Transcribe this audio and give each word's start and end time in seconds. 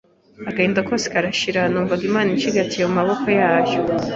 agahinda 0.49 0.79
kose 0.87 1.05
karashira 1.13 1.61
numvaga 1.71 2.03
Imana 2.09 2.27
incigatiye 2.31 2.83
mu 2.87 2.93
maboko 2.99 3.25
yayo, 3.39 3.75